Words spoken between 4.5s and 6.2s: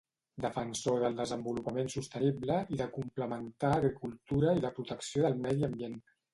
i la protecció del medi ambient.